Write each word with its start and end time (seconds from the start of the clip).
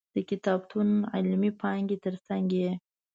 د 0.15 0.17
کتابتون 0.29 0.89
علمي 1.13 1.51
پانګې 1.61 1.97
تر 2.05 2.15
څنګ 2.27 2.47
یې. 2.59 2.71